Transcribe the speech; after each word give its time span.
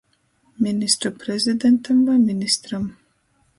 Ministru 0.67 1.11
prezidentam 1.25 2.01
voi 2.07 2.17
ministram 2.25 2.91